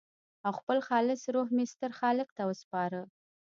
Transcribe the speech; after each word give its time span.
او 0.45 0.51
خپل 0.59 0.77
خالص 0.87 1.21
روح 1.35 1.47
مې 1.55 1.65
ستر 1.73 1.91
خالق 1.99 2.29
ته 2.37 2.43
وسپاره. 2.49 3.01